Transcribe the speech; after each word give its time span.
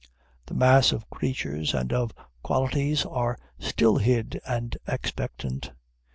The 0.47 0.55
mass 0.55 0.91
of 0.91 1.07
creatures 1.11 1.75
and 1.75 1.93
of 1.93 2.11
qualities 2.41 3.05
are 3.05 3.37
still 3.59 3.97
hid 3.97 4.41
and 4.47 4.75
expectant. 4.87 5.73